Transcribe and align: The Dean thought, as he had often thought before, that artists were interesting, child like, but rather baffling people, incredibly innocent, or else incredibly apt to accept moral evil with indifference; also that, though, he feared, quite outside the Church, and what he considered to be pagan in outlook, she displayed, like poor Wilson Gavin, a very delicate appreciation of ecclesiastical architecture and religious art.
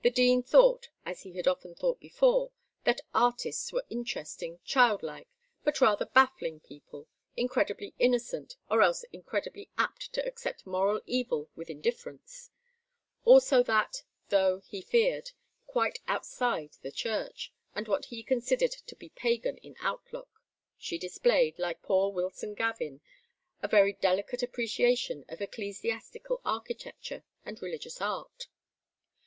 The 0.00 0.08
Dean 0.08 0.42
thought, 0.42 0.88
as 1.04 1.20
he 1.24 1.32
had 1.32 1.46
often 1.46 1.74
thought 1.74 2.00
before, 2.00 2.50
that 2.84 3.02
artists 3.12 3.74
were 3.74 3.84
interesting, 3.90 4.58
child 4.64 5.02
like, 5.02 5.28
but 5.64 5.82
rather 5.82 6.06
baffling 6.06 6.60
people, 6.60 7.08
incredibly 7.36 7.92
innocent, 7.98 8.56
or 8.70 8.80
else 8.80 9.02
incredibly 9.12 9.68
apt 9.76 10.14
to 10.14 10.26
accept 10.26 10.64
moral 10.66 11.02
evil 11.04 11.50
with 11.56 11.68
indifference; 11.68 12.48
also 13.26 13.62
that, 13.64 14.02
though, 14.30 14.60
he 14.60 14.80
feared, 14.80 15.32
quite 15.66 15.98
outside 16.08 16.70
the 16.80 16.90
Church, 16.90 17.52
and 17.74 17.86
what 17.86 18.06
he 18.06 18.22
considered 18.22 18.72
to 18.72 18.96
be 18.96 19.10
pagan 19.10 19.58
in 19.58 19.76
outlook, 19.82 20.40
she 20.78 20.96
displayed, 20.96 21.58
like 21.58 21.82
poor 21.82 22.10
Wilson 22.10 22.54
Gavin, 22.54 23.02
a 23.62 23.68
very 23.68 23.92
delicate 23.92 24.42
appreciation 24.42 25.26
of 25.28 25.42
ecclesiastical 25.42 26.40
architecture 26.46 27.24
and 27.44 27.60
religious 27.60 28.00
art. 28.00 28.46